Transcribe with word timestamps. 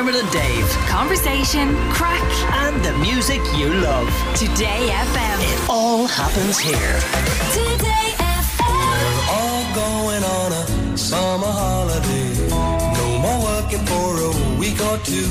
Dermot 0.00 0.14
and 0.14 0.32
Dave. 0.32 0.66
Conversation, 0.88 1.76
crack, 1.90 2.24
And 2.54 2.82
the 2.82 2.96
music 3.00 3.38
you 3.54 3.68
love. 3.68 4.08
Today 4.34 4.88
FM. 4.88 5.38
It 5.42 5.68
all 5.68 6.06
happens 6.06 6.58
here. 6.58 6.94
Today 7.52 8.14
FM. 8.16 9.28
all 9.28 9.74
going 9.74 10.24
on 10.24 10.52
a 10.52 10.96
summer 10.96 11.52
holiday. 11.52 12.48
No 12.48 13.18
more 13.18 13.44
working 13.44 13.84
for 13.84 14.16
a 14.22 14.58
week 14.58 14.80
or 14.80 14.96
two. 15.04 15.28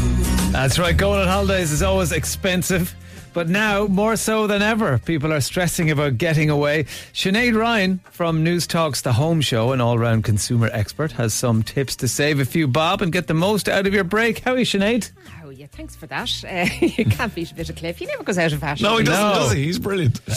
That's 0.51 0.77
right. 0.77 0.95
Going 0.95 1.19
on 1.19 1.27
holidays 1.27 1.71
is 1.71 1.81
always 1.81 2.11
expensive. 2.11 2.93
But 3.31 3.47
now, 3.47 3.85
more 3.85 4.15
so 4.15 4.47
than 4.47 4.61
ever, 4.61 4.97
people 4.97 5.31
are 5.31 5.39
stressing 5.39 5.91
about 5.91 6.17
getting 6.17 6.49
away. 6.49 6.85
Sinead 7.13 7.55
Ryan 7.55 7.99
from 8.11 8.43
Newstalk's 8.43 9.01
The 9.01 9.13
Home 9.13 9.39
Show, 9.41 9.71
an 9.71 9.81
all 9.81 9.97
round 9.99 10.23
consumer 10.23 10.69
expert, 10.73 11.11
has 11.13 11.33
some 11.33 11.61
tips 11.63 11.95
to 11.97 12.07
save 12.07 12.39
a 12.39 12.45
few 12.45 12.67
bob 12.67 13.01
and 13.01 13.11
get 13.11 13.27
the 13.27 13.33
most 13.35 13.69
out 13.69 13.85
of 13.85 13.93
your 13.93 14.03
break. 14.03 14.39
How 14.39 14.53
are 14.53 14.57
you, 14.57 14.65
Sinead? 14.65 15.11
Oh, 15.43 15.51
yeah, 15.51 15.67
thanks 15.71 15.95
for 15.95 16.07
that. 16.07 16.29
Uh, 16.43 16.67
you 16.85 17.05
can't 17.05 17.33
beat 17.35 17.51
a 17.51 17.55
bit 17.55 17.69
of 17.69 17.75
cliff. 17.75 17.97
He 17.99 18.05
never 18.07 18.23
goes 18.23 18.37
out 18.39 18.51
of 18.51 18.59
fashion. 18.59 18.83
No, 18.83 18.97
he 18.97 19.03
doesn't, 19.03 19.23
No. 19.23 19.33
does 19.35 19.51
he? 19.53 19.63
He's 19.65 19.79
brilliant. 19.79 20.19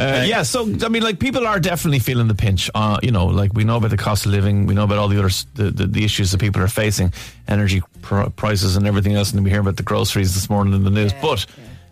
Uh, 0.00 0.24
yeah, 0.26 0.42
so, 0.42 0.62
I 0.82 0.88
mean, 0.88 1.02
like, 1.02 1.18
people 1.18 1.46
are 1.46 1.60
definitely 1.60 1.98
feeling 1.98 2.26
the 2.26 2.34
pinch. 2.34 2.70
Uh, 2.74 2.98
you 3.02 3.10
know, 3.10 3.26
like, 3.26 3.52
we 3.52 3.64
know 3.64 3.76
about 3.76 3.90
the 3.90 3.98
cost 3.98 4.24
of 4.24 4.32
living, 4.32 4.64
we 4.64 4.72
know 4.72 4.84
about 4.84 4.96
all 4.96 5.08
the 5.08 5.18
other, 5.18 5.28
the, 5.56 5.64
the, 5.70 5.86
the 5.86 6.04
issues 6.04 6.30
that 6.30 6.38
people 6.40 6.62
are 6.62 6.68
facing, 6.68 7.12
energy 7.46 7.82
pr- 8.00 8.30
prices 8.30 8.76
and 8.76 8.86
everything 8.86 9.12
else, 9.14 9.30
and 9.34 9.44
we 9.44 9.50
hear 9.50 9.60
about 9.60 9.76
the 9.76 9.82
groceries 9.82 10.32
this 10.34 10.48
morning 10.48 10.72
in 10.72 10.84
the 10.84 10.90
news. 10.90 11.12
but, 11.20 11.44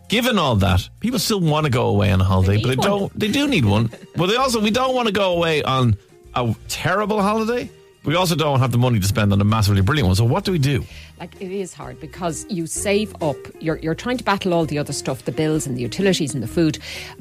given 0.08 0.38
all 0.38 0.56
that, 0.56 0.88
people 1.00 1.18
still 1.18 1.40
want 1.40 1.64
to 1.66 1.70
go 1.70 1.88
away 1.88 2.10
on 2.10 2.20
a 2.20 2.24
holiday, 2.24 2.60
but 2.60 2.68
they 2.68 2.76
one. 2.76 2.86
don't, 2.86 3.18
they 3.18 3.28
do 3.28 3.46
need 3.46 3.64
one. 3.64 3.90
but 4.16 4.26
they 4.26 4.36
also, 4.36 4.60
we 4.60 4.70
don't 4.70 4.94
want 4.94 5.06
to 5.06 5.12
go 5.12 5.32
away 5.32 5.62
on 5.62 5.96
a 6.34 6.54
terrible 6.68 7.22
holiday. 7.22 7.70
We 8.04 8.14
also 8.14 8.34
don't 8.36 8.60
have 8.60 8.72
the 8.72 8.78
money 8.78 9.00
to 9.00 9.06
spend 9.06 9.32
on 9.32 9.40
a 9.40 9.44
massively 9.44 9.82
brilliant 9.82 10.06
one. 10.06 10.16
So, 10.16 10.24
what 10.24 10.44
do 10.44 10.52
we 10.52 10.58
do? 10.58 10.84
Like 11.20 11.34
it 11.40 11.50
is 11.50 11.74
hard 11.74 12.00
because 12.00 12.46
you 12.48 12.66
save 12.66 13.14
up. 13.22 13.36
You're 13.60 13.78
you're 13.78 13.94
trying 13.96 14.18
to 14.18 14.24
battle 14.24 14.54
all 14.54 14.64
the 14.66 14.78
other 14.78 14.92
stuff, 14.92 15.24
the 15.24 15.32
bills 15.32 15.66
and 15.66 15.76
the 15.76 15.82
utilities 15.82 16.32
and 16.32 16.42
the 16.42 16.46
food, 16.46 16.78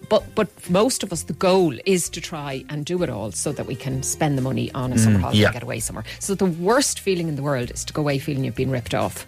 but 0.07 0.23
but 0.35 0.47
most 0.69 1.01
of 1.03 1.11
us, 1.11 1.23
the 1.23 1.33
goal 1.33 1.75
is 1.85 2.09
to 2.09 2.21
try 2.21 2.63
and 2.69 2.85
do 2.85 3.01
it 3.03 3.09
all 3.09 3.31
so 3.31 3.51
that 3.53 3.65
we 3.65 3.75
can 3.75 4.03
spend 4.03 4.37
the 4.37 4.41
money 4.41 4.71
on 4.73 4.93
a 4.93 4.97
summer 4.99 5.17
holiday, 5.19 5.39
yeah. 5.41 5.51
get 5.51 5.63
away 5.63 5.79
somewhere. 5.79 6.05
So 6.19 6.35
the 6.35 6.45
worst 6.45 6.99
feeling 6.99 7.27
in 7.27 7.35
the 7.35 7.41
world 7.41 7.71
is 7.71 7.83
to 7.85 7.93
go 7.93 8.01
away 8.03 8.19
feeling 8.19 8.43
you've 8.43 8.55
been 8.55 8.69
ripped 8.71 8.93
off, 8.93 9.25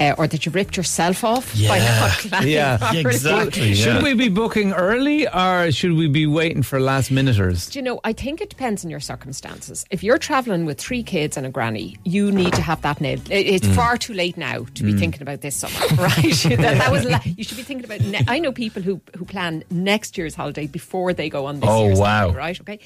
uh, 0.00 0.14
or 0.18 0.26
that 0.28 0.44
you've 0.44 0.54
ripped 0.54 0.76
yourself 0.76 1.24
off 1.24 1.52
by 1.54 1.78
Yeah. 1.78 2.00
not 2.00 2.10
planning 2.18 2.48
Yeah. 2.50 2.76
properly. 2.76 3.00
Exactly. 3.00 3.74
Should 3.74 4.02
we 4.02 4.12
be 4.14 4.28
booking 4.28 4.72
early 4.74 5.26
or 5.28 5.72
should 5.72 5.94
we 5.94 6.08
be 6.08 6.26
waiting 6.26 6.62
for 6.62 6.78
last 6.78 7.10
minuters? 7.10 7.70
Do 7.70 7.78
you 7.78 7.82
know, 7.82 8.00
I 8.04 8.12
think 8.12 8.40
it 8.42 8.50
depends 8.50 8.84
on 8.84 8.90
your 8.90 9.00
circumstances. 9.00 9.86
If 9.90 10.02
you're 10.04 10.18
travelling 10.18 10.66
with 10.66 10.78
three 10.90 11.02
kids 11.04 11.36
and 11.36 11.46
a 11.46 11.50
granny, 11.50 11.96
you 12.02 12.32
need 12.32 12.52
to 12.52 12.60
have 12.60 12.82
that 12.82 13.00
nailed. 13.00 13.30
It- 13.30 13.46
It's 13.46 13.64
mm. 13.68 13.76
far 13.76 13.96
too 13.96 14.12
late 14.12 14.36
now 14.36 14.66
to 14.74 14.82
be 14.82 14.92
mm. 14.92 14.98
thinking 14.98 15.22
about 15.22 15.40
this 15.40 15.54
summer, 15.54 15.78
right? 15.96 16.16
that, 16.58 16.78
that 16.82 16.90
was 16.90 17.04
la- 17.04 17.20
you 17.24 17.44
should 17.44 17.56
be 17.56 17.62
thinking 17.62 17.84
about. 17.84 18.00
Ne- 18.00 18.24
I 18.26 18.40
know 18.40 18.50
people 18.50 18.82
who 18.82 19.00
who 19.16 19.24
plan 19.24 19.62
next 19.70 20.18
year's 20.18 20.34
holiday 20.34 20.66
before 20.66 21.12
they 21.14 21.28
go 21.30 21.46
on 21.46 21.60
this 21.60 21.70
Oh, 21.70 21.84
year's 21.84 22.00
wow. 22.00 22.20
holiday, 22.22 22.38
right? 22.38 22.60
Okay, 22.62 22.78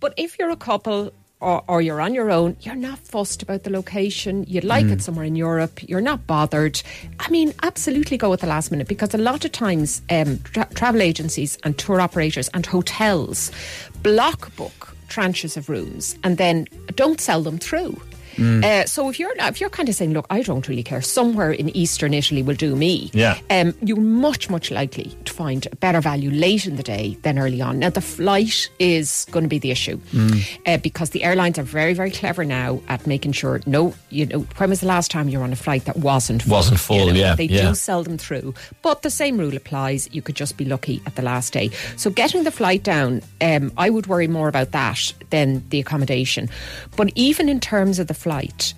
but 0.00 0.14
if 0.16 0.38
you're 0.38 0.48
a 0.50 0.56
couple. 0.56 1.12
Or, 1.44 1.64
or 1.66 1.82
you're 1.82 2.00
on 2.00 2.14
your 2.14 2.30
own, 2.30 2.56
you're 2.60 2.76
not 2.76 3.00
fussed 3.00 3.42
about 3.42 3.64
the 3.64 3.70
location. 3.70 4.44
You'd 4.46 4.62
like 4.62 4.86
it 4.86 4.98
mm. 4.98 5.02
somewhere 5.02 5.24
in 5.24 5.34
Europe. 5.34 5.80
You're 5.88 6.00
not 6.00 6.24
bothered. 6.24 6.80
I 7.18 7.28
mean, 7.30 7.52
absolutely 7.64 8.16
go 8.16 8.32
at 8.32 8.38
the 8.38 8.46
last 8.46 8.70
minute 8.70 8.86
because 8.86 9.12
a 9.12 9.18
lot 9.18 9.44
of 9.44 9.50
times 9.50 10.02
um, 10.08 10.38
tra- 10.44 10.68
travel 10.76 11.02
agencies 11.02 11.58
and 11.64 11.76
tour 11.76 12.00
operators 12.00 12.48
and 12.54 12.64
hotels 12.64 13.50
block 14.04 14.54
book 14.54 14.91
tranches 15.12 15.56
of 15.56 15.68
rooms 15.68 16.16
and 16.24 16.38
then 16.38 16.66
don't 16.94 17.20
sell 17.20 17.42
them 17.42 17.58
through. 17.58 18.00
Uh, 18.38 18.84
so 18.86 19.08
if 19.08 19.18
you're 19.18 19.32
if 19.38 19.60
you're 19.60 19.70
kind 19.70 19.88
of 19.88 19.94
saying, 19.94 20.12
look, 20.12 20.26
I 20.30 20.42
don't 20.42 20.66
really 20.68 20.82
care, 20.82 21.02
somewhere 21.02 21.50
in 21.52 21.68
eastern 21.76 22.14
Italy 22.14 22.42
will 22.42 22.54
do 22.54 22.76
me. 22.76 23.10
Yeah. 23.12 23.38
Um, 23.50 23.74
you're 23.82 24.00
much 24.00 24.48
much 24.50 24.70
likely 24.70 25.16
to 25.24 25.32
find 25.32 25.66
a 25.70 25.76
better 25.76 26.00
value 26.00 26.30
late 26.30 26.66
in 26.66 26.76
the 26.76 26.82
day 26.82 27.18
than 27.22 27.38
early 27.38 27.60
on. 27.60 27.78
Now 27.78 27.90
the 27.90 28.00
flight 28.00 28.70
is 28.78 29.26
going 29.30 29.44
to 29.44 29.48
be 29.48 29.58
the 29.58 29.70
issue 29.70 30.00
uh, 30.66 30.78
because 30.78 31.10
the 31.10 31.24
airlines 31.24 31.58
are 31.58 31.62
very 31.62 31.94
very 31.94 32.10
clever 32.10 32.44
now 32.44 32.80
at 32.88 33.06
making 33.06 33.32
sure 33.32 33.60
no, 33.66 33.94
you 34.10 34.26
know, 34.26 34.40
when 34.56 34.70
was 34.70 34.80
the 34.80 34.86
last 34.86 35.10
time 35.10 35.28
you 35.28 35.38
were 35.38 35.44
on 35.44 35.52
a 35.52 35.56
flight 35.56 35.84
that 35.84 35.96
wasn't 35.96 36.42
full? 36.42 36.52
Wasn't 36.52 36.80
full, 36.80 37.06
You 37.06 37.12
know, 37.12 37.18
yeah, 37.18 37.34
They 37.34 37.44
yeah. 37.44 37.68
do 37.68 37.74
sell 37.74 38.02
them 38.02 38.18
through, 38.18 38.54
but 38.82 39.02
the 39.02 39.10
same 39.10 39.38
rule 39.38 39.56
applies. 39.56 40.08
You 40.12 40.22
could 40.22 40.36
just 40.36 40.56
be 40.56 40.64
lucky 40.64 41.02
at 41.06 41.16
the 41.16 41.22
last 41.22 41.52
day. 41.52 41.70
So 41.96 42.10
getting 42.10 42.44
the 42.44 42.50
flight 42.50 42.82
down, 42.82 43.22
um, 43.40 43.72
I 43.76 43.90
would 43.90 44.06
worry 44.06 44.28
more 44.28 44.48
about 44.48 44.72
that 44.72 45.12
than 45.30 45.62
the 45.70 45.80
accommodation. 45.80 46.48
But 46.96 47.12
even 47.14 47.48
in 47.48 47.60
terms 47.60 47.98
of 47.98 48.06
the 48.06 48.14
flight. 48.22 48.74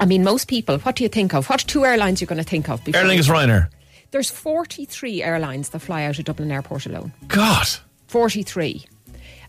I 0.00 0.06
mean, 0.06 0.24
most 0.24 0.48
people, 0.48 0.78
what 0.78 0.96
do 0.96 1.02
you 1.02 1.08
think 1.08 1.34
of? 1.34 1.48
What 1.48 1.60
two 1.60 1.84
airlines 1.84 2.20
you're 2.20 2.26
you 2.26 2.28
going 2.28 2.44
to 2.44 2.48
think 2.48 2.68
of? 2.68 2.80
Aer 2.88 3.04
Lingus 3.04 3.28
Ryanair. 3.28 3.68
There's 4.10 4.30
43 4.30 5.22
airlines 5.22 5.70
that 5.70 5.80
fly 5.80 6.04
out 6.04 6.18
of 6.18 6.24
Dublin 6.24 6.52
Airport 6.52 6.86
alone. 6.86 7.12
God. 7.26 7.66
43. 8.06 8.84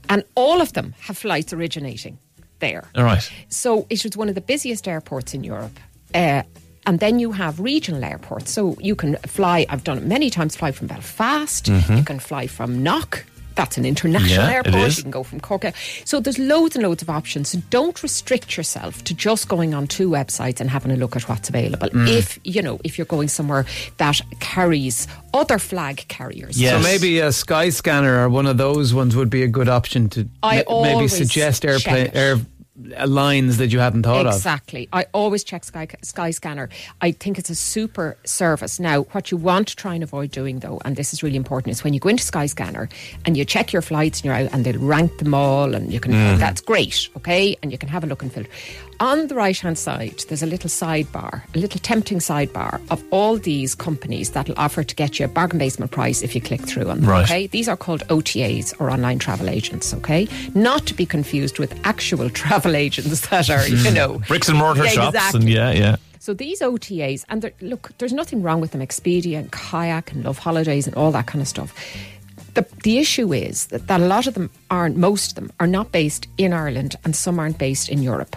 And 0.09 0.23
all 0.35 0.61
of 0.61 0.73
them 0.73 0.95
have 1.01 1.17
flights 1.17 1.53
originating 1.53 2.17
there. 2.59 2.87
All 2.95 3.03
right. 3.03 3.29
So 3.49 3.85
it 3.89 4.05
is 4.05 4.17
one 4.17 4.29
of 4.29 4.35
the 4.35 4.41
busiest 4.41 4.87
airports 4.87 5.33
in 5.33 5.43
Europe. 5.43 5.79
Uh, 6.13 6.43
and 6.87 6.99
then 6.99 7.19
you 7.19 7.31
have 7.31 7.59
regional 7.59 8.03
airports. 8.03 8.51
So 8.51 8.75
you 8.79 8.95
can 8.95 9.17
fly, 9.17 9.65
I've 9.69 9.83
done 9.83 9.97
it 9.97 10.03
many 10.05 10.29
times, 10.29 10.55
fly 10.55 10.71
from 10.71 10.87
Belfast. 10.87 11.67
You 11.97 12.03
can 12.03 12.19
fly 12.19 12.47
from 12.47 12.83
Knock. 12.83 13.25
That's 13.55 13.77
an 13.77 13.85
international. 13.85 14.45
Yeah, 14.45 14.51
airport. 14.51 14.97
You 14.97 15.03
can 15.03 15.11
go 15.11 15.23
from 15.23 15.39
Cork. 15.39 15.65
So 16.03 16.19
there's 16.19 16.37
loads 16.37 16.75
and 16.75 16.83
loads 16.83 17.01
of 17.01 17.09
options. 17.09 17.49
So 17.49 17.59
don't 17.69 18.01
restrict 18.03 18.57
yourself 18.57 19.03
to 19.05 19.13
just 19.13 19.47
going 19.47 19.73
on 19.73 19.87
two 19.87 20.09
websites 20.09 20.59
and 20.59 20.69
having 20.69 20.91
a 20.91 20.95
look 20.95 21.15
at 21.15 21.27
what's 21.29 21.49
available. 21.49 21.89
Mm. 21.89 22.07
If, 22.07 22.39
you 22.43 22.61
know, 22.61 22.79
if 22.83 22.97
you're 22.97 23.05
going 23.05 23.29
somewhere 23.29 23.65
that 23.97 24.21
carries 24.39 25.07
other 25.33 25.59
flag 25.59 26.05
carriers. 26.07 26.59
Yes. 26.59 26.73
So 26.73 26.83
maybe 26.83 27.19
a 27.19 27.29
Skyscanner 27.29 28.25
or 28.25 28.29
one 28.29 28.45
of 28.45 28.57
those 28.57 28.93
ones 28.93 29.15
would 29.15 29.29
be 29.29 29.43
a 29.43 29.47
good 29.47 29.69
option 29.69 30.09
to 30.09 30.27
I 30.43 30.63
ma- 30.67 30.81
maybe 30.81 30.93
always 30.95 31.15
suggest 31.15 31.63
check 31.63 31.71
airplane 31.71 32.11
air 32.13 32.37
Uh, 32.75 33.07
lines 33.07 33.55
that 33.55 33.71
you 33.71 33.79
hadn't 33.79 34.03
thought 34.03 34.25
of. 34.25 34.33
Exactly. 34.33 34.89
I 34.91 35.05
always 35.13 35.45
check 35.45 35.63
Sky, 35.63 35.87
Skyscanner. 36.01 36.69
I 36.99 37.11
think 37.11 37.39
it's 37.39 37.49
a 37.49 37.55
super 37.55 38.17
service. 38.25 38.81
Now, 38.81 39.03
what 39.13 39.31
you 39.31 39.37
want 39.37 39.69
to 39.69 39.77
try 39.77 39.93
and 39.93 40.03
avoid 40.03 40.31
doing, 40.31 40.59
though, 40.59 40.81
and 40.83 40.97
this 40.97 41.13
is 41.13 41.23
really 41.23 41.37
important, 41.37 41.71
is 41.71 41.85
when 41.85 41.93
you 41.93 42.01
go 42.01 42.09
into 42.09 42.25
Skyscanner 42.25 42.91
and 43.23 43.37
you 43.37 43.45
check 43.45 43.71
your 43.71 43.81
flights 43.81 44.19
and 44.19 44.25
you're 44.25 44.33
out 44.33 44.49
and 44.51 44.65
they'll 44.65 44.77
rank 44.77 45.19
them 45.19 45.33
all 45.33 45.73
and 45.73 45.93
you 45.93 46.01
can, 46.01 46.11
hmm. 46.11 46.37
that's 46.37 46.59
great, 46.59 47.07
okay? 47.15 47.55
And 47.63 47.71
you 47.71 47.77
can 47.77 47.87
have 47.87 48.03
a 48.03 48.07
look 48.07 48.21
and 48.21 48.33
filter. 48.33 48.49
On 48.99 49.27
the 49.27 49.35
right 49.35 49.57
hand 49.57 49.77
side, 49.77 50.23
there's 50.29 50.41
a 50.41 50.45
little 50.45 50.69
sidebar, 50.69 51.41
a 51.53 51.59
little 51.59 51.79
tempting 51.81 52.19
sidebar 52.19 52.79
of 52.89 53.03
all 53.11 53.37
these 53.37 53.75
companies 53.75 54.31
that'll 54.31 54.57
offer 54.57 54.83
to 54.83 54.95
get 54.95 55.19
you 55.19 55.25
a 55.25 55.27
bargain 55.27 55.59
basement 55.59 55.91
price 55.91 56.21
if 56.21 56.33
you 56.33 56.39
click 56.39 56.61
through 56.61 56.89
on 56.89 57.01
them, 57.01 57.09
Right. 57.09 57.23
okay? 57.25 57.47
These 57.47 57.67
are 57.67 57.75
called 57.75 58.03
OTAs 58.07 58.73
or 58.79 58.89
online 58.89 59.19
travel 59.19 59.49
agents, 59.49 59.93
okay? 59.95 60.27
Not 60.53 60.85
to 60.87 60.93
be 60.93 61.05
confused 61.05 61.59
with 61.59 61.77
actual 61.85 62.29
travel 62.41 62.75
agents 62.75 63.27
that 63.27 63.49
are, 63.49 63.67
you 63.67 63.77
hmm. 63.77 63.93
know, 63.93 64.21
Bricks 64.27 64.47
and 64.47 64.57
mortar 64.57 64.85
Yeah, 64.85 64.91
shops. 64.91 65.15
exactly. 65.15 65.39
And 65.41 65.49
yeah, 65.49 65.71
yeah. 65.71 65.95
So 66.19 66.33
these 66.33 66.61
OTAs, 66.61 67.23
and 67.29 67.51
look, 67.61 67.91
there's 67.99 68.13
nothing 68.13 68.41
wrong 68.41 68.59
with 68.59 68.71
them. 68.71 68.81
Expedia 68.81 69.37
and 69.37 69.51
Kayak 69.51 70.11
and 70.11 70.23
Love 70.23 70.39
Holidays 70.39 70.87
and 70.87 70.95
all 70.95 71.11
that 71.11 71.27
kind 71.27 71.41
of 71.41 71.47
stuff. 71.47 71.71
The, 72.55 72.65
the 72.83 72.97
issue 72.99 73.33
is 73.33 73.67
that, 73.67 73.87
that 73.87 73.99
a 73.99 74.05
lot 74.05 74.27
of 74.27 74.33
them 74.33 74.49
aren't, 74.71 74.97
most 74.97 75.31
of 75.31 75.35
them 75.35 75.51
are 75.59 75.67
not 75.67 75.91
based 75.91 76.27
in 76.37 76.53
Ireland 76.53 76.95
and 77.03 77.15
some 77.15 77.37
aren't 77.37 77.57
based 77.57 77.89
in 77.89 78.01
Europe. 78.01 78.35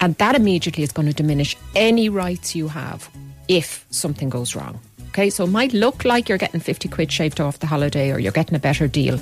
And 0.00 0.16
that 0.16 0.34
immediately 0.34 0.82
is 0.82 0.92
going 0.92 1.08
to 1.08 1.14
diminish 1.14 1.56
any 1.74 2.08
rights 2.08 2.54
you 2.54 2.68
have 2.68 3.08
if 3.48 3.86
something 3.90 4.28
goes 4.28 4.54
wrong. 4.54 4.80
Okay, 5.08 5.30
so 5.30 5.44
it 5.44 5.50
might 5.50 5.72
look 5.72 6.04
like 6.04 6.28
you're 6.28 6.38
getting 6.38 6.60
50 6.60 6.88
quid 6.88 7.12
shaved 7.12 7.40
off 7.40 7.60
the 7.60 7.68
holiday 7.68 8.10
or 8.10 8.18
you're 8.18 8.32
getting 8.32 8.56
a 8.56 8.58
better 8.60 8.88
deal. 8.88 9.20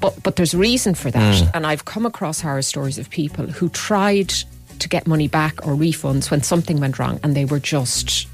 But, 0.00 0.22
but 0.22 0.36
there's 0.36 0.54
reason 0.54 0.94
for 0.94 1.10
that. 1.10 1.34
Mm. 1.34 1.50
And 1.52 1.66
I've 1.66 1.84
come 1.84 2.06
across 2.06 2.40
horror 2.40 2.62
stories 2.62 2.98
of 2.98 3.10
people 3.10 3.46
who 3.46 3.68
tried 3.70 4.32
to 4.78 4.88
get 4.88 5.06
money 5.06 5.28
back 5.28 5.66
or 5.66 5.74
refunds 5.74 6.30
when 6.30 6.42
something 6.42 6.80
went 6.80 6.98
wrong 6.98 7.20
and 7.22 7.34
they 7.34 7.44
were 7.44 7.58
just 7.58 8.26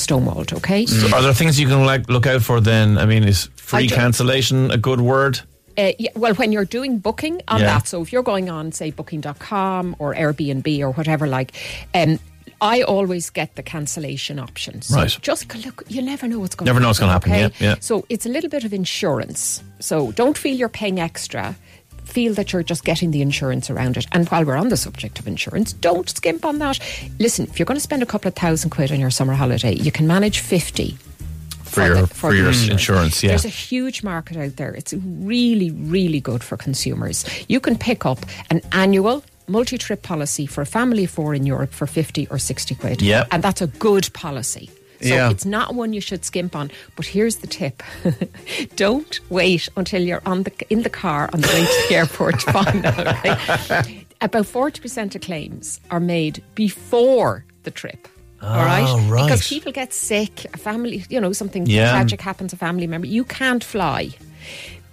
stonewalled, 0.00 0.52
okay? 0.54 0.86
So 0.86 1.14
are 1.16 1.22
there 1.22 1.34
things 1.34 1.58
you 1.60 1.66
can 1.68 1.84
like 1.84 2.08
look 2.08 2.26
out 2.26 2.42
for 2.42 2.60
then? 2.60 2.98
I 2.98 3.06
mean, 3.06 3.24
is 3.24 3.48
free 3.56 3.88
cancellation 3.88 4.70
a 4.70 4.76
good 4.78 5.00
word? 5.00 5.40
Uh, 5.78 5.92
yeah, 5.98 6.10
well, 6.14 6.34
when 6.34 6.52
you're 6.52 6.66
doing 6.66 6.98
booking 6.98 7.40
on 7.48 7.60
Yeah. 7.60 7.66
that, 7.66 7.88
so 7.88 8.02
if 8.02 8.12
you're 8.12 8.22
going 8.22 8.50
on, 8.50 8.72
say, 8.72 8.90
booking.com 8.90 9.96
or 9.98 10.14
Airbnb 10.14 10.80
or 10.80 10.92
whatever, 10.92 11.26
like, 11.26 11.52
um, 11.94 12.18
I 12.60 12.82
always 12.82 13.30
get 13.30 13.56
the 13.56 13.62
cancellation 13.62 14.38
option. 14.38 14.82
So 14.82 14.96
Right. 14.96 15.18
Just 15.22 15.52
look, 15.64 15.82
you 15.88 16.02
never 16.02 16.28
know 16.28 16.38
what's 16.38 16.54
going 16.54 16.66
Never 16.66 16.78
to 16.78 16.82
know 16.82 16.88
what's 16.90 17.00
gonna 17.00 17.12
happen, 17.12 17.32
okay? 17.32 17.40
yeah, 17.40 17.48
yeah. 17.70 17.74
So 17.80 18.04
it's 18.08 18.26
a 18.26 18.28
little 18.28 18.50
bit 18.50 18.64
of 18.64 18.72
insurance. 18.72 19.62
So 19.80 20.12
don't 20.12 20.36
feel 20.38 20.54
you're 20.56 20.68
paying 20.68 21.00
extra. 21.00 21.56
Feel 22.12 22.34
that 22.34 22.52
you're 22.52 22.62
just 22.62 22.84
getting 22.84 23.10
the 23.10 23.22
insurance 23.22 23.70
around 23.70 23.96
it. 23.96 24.06
And 24.12 24.28
while 24.28 24.44
we're 24.44 24.56
on 24.58 24.68
the 24.68 24.76
subject 24.76 25.18
of 25.18 25.26
insurance, 25.26 25.72
don't 25.72 26.08
skimp 26.10 26.44
on 26.44 26.58
that. 26.58 26.78
Listen, 27.18 27.46
if 27.46 27.58
you're 27.58 27.64
going 27.64 27.76
to 27.78 27.80
spend 27.82 28.02
a 28.02 28.06
couple 28.06 28.28
of 28.28 28.34
thousand 28.34 28.68
quid 28.68 28.92
on 28.92 29.00
your 29.00 29.08
summer 29.10 29.32
holiday, 29.32 29.74
you 29.74 29.90
can 29.90 30.06
manage 30.06 30.40
50 30.40 30.98
For 31.64 31.86
your- 31.86 31.94
the- 32.02 32.06
for 32.06 32.32
the 32.32 32.36
your 32.36 32.50
insurance, 32.70 33.22
yeah. 33.22 33.30
There's 33.30 33.46
a 33.46 33.48
huge 33.48 34.02
market 34.02 34.36
out 34.36 34.56
there. 34.56 34.74
It's 34.74 34.92
really, 34.92 35.70
really 35.70 36.20
good 36.20 36.44
for 36.44 36.58
consumers. 36.58 37.24
You 37.48 37.60
can 37.60 37.78
pick 37.78 38.04
up 38.04 38.18
an 38.50 38.60
annual 38.72 39.24
multi-trip 39.48 40.02
policy 40.02 40.44
for 40.46 40.60
a 40.60 40.66
family 40.66 41.04
of 41.04 41.10
four 41.10 41.34
in 41.34 41.46
Europe 41.46 41.72
for 41.72 41.86
50 41.86 42.26
or 42.30 42.38
60 42.38 42.74
quid. 42.74 43.00
Yep. 43.00 43.28
And 43.30 43.42
that's 43.42 43.62
a 43.62 43.68
good 43.68 44.12
policy. 44.12 44.68
So 45.02 45.08
Yeah. 45.14 45.30
it's 45.30 45.44
not 45.44 45.74
one 45.74 45.92
you 45.92 46.00
should 46.00 46.24
skimp 46.24 46.54
on. 46.54 46.70
But 46.96 47.06
here's 47.06 47.36
the 47.36 47.46
tip: 47.46 47.82
don't 48.76 49.20
wait 49.30 49.68
until 49.76 50.02
you're 50.02 50.22
on 50.26 50.44
the 50.44 50.52
in 50.70 50.82
the 50.82 50.90
car 50.90 51.28
on 51.32 51.40
the 51.40 51.48
way 51.48 51.64
to 51.64 51.88
the 51.88 51.94
airport 51.94 52.40
to 52.40 52.52
find 52.52 52.86
out. 52.86 53.06
Right? 53.70 54.06
About 54.20 54.46
forty 54.46 54.80
percent 54.80 55.14
of 55.16 55.20
claims 55.22 55.80
are 55.90 56.00
made 56.00 56.42
before 56.54 57.44
the 57.64 57.70
trip. 57.70 58.06
all 58.40 58.48
ah, 58.50 58.64
right? 58.64 58.84
Oh, 58.88 59.00
right. 59.10 59.24
Because 59.24 59.48
people 59.48 59.72
get 59.72 59.92
sick, 59.92 60.46
a 60.54 60.58
family, 60.58 61.04
you 61.10 61.20
know, 61.20 61.32
something 61.32 61.66
Yeah. 61.66 61.90
tragic 61.92 62.20
happens 62.20 62.50
to 62.50 62.56
a 62.56 62.58
family 62.58 62.86
member. 62.86 63.06
You 63.06 63.24
can't 63.24 63.62
fly. 63.64 64.10